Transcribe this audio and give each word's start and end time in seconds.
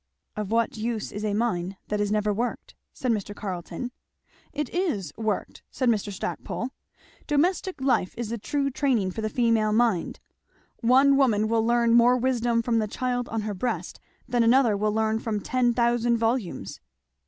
"Of 0.35 0.49
what 0.49 0.77
use 0.77 1.11
is 1.11 1.23
a 1.23 1.35
mine 1.35 1.77
that 1.89 2.01
is 2.01 2.11
never 2.11 2.33
worked?" 2.33 2.73
said 2.91 3.11
Mr. 3.11 3.35
Carleton. 3.35 3.91
"It 4.51 4.67
is 4.71 5.13
worked," 5.15 5.61
said 5.69 5.89
Mr. 5.89 6.11
Stackpole. 6.11 6.71
"Domestic 7.27 7.79
life 7.79 8.15
is 8.17 8.29
the 8.29 8.39
true 8.39 8.71
training 8.71 9.11
for 9.11 9.21
the 9.21 9.29
female 9.29 9.71
mind. 9.73 10.19
One 10.77 11.17
woman 11.17 11.47
will 11.47 11.63
learn 11.63 11.93
more 11.93 12.17
wisdom 12.17 12.63
from 12.63 12.79
the 12.79 12.87
child 12.87 13.29
on 13.29 13.41
her 13.41 13.53
breast 13.53 13.99
than 14.27 14.41
another 14.41 14.75
will 14.75 14.91
learn 14.91 15.19
from 15.19 15.39
ten 15.39 15.71
thousand 15.71 16.17
volumes." 16.17 16.79